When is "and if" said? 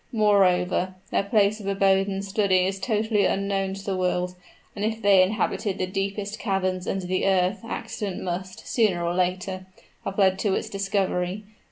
4.75-4.99